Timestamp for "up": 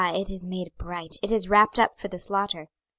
1.79-1.95